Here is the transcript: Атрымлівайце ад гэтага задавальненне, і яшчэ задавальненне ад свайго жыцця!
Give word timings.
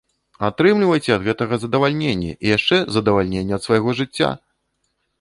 Атрымлівайце 0.47 1.11
ад 1.15 1.21
гэтага 1.27 1.59
задавальненне, 1.65 2.31
і 2.43 2.51
яшчэ 2.57 2.75
задавальненне 2.99 3.53
ад 3.59 3.63
свайго 3.71 3.89
жыцця! 4.01 4.37